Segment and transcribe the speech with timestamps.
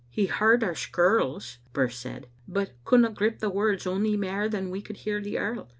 [0.09, 4.81] "He heard our skirls," Birse said, "but couldna grip the words ony mair than we
[4.81, 5.69] could hear the earl.